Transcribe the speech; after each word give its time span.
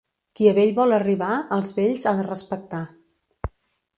Qui 0.37 0.45
a 0.51 0.53
vell 0.59 0.71
vol 0.79 0.95
arribar, 0.97 1.35
els 1.59 1.69
vells 1.77 2.07
ha 2.11 2.15
de 2.21 2.25
respectar. 2.31 2.83